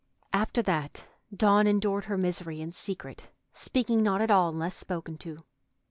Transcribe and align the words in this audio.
After 0.33 0.63
that, 0.63 1.05
Dawn 1.31 1.67
endured 1.67 2.05
her 2.05 2.17
misery 2.17 2.59
in 2.59 2.71
secret, 2.71 3.29
speaking 3.53 4.01
not 4.01 4.19
at 4.19 4.31
all, 4.31 4.49
unless 4.49 4.73
spoken 4.75 5.15
to. 5.19 5.37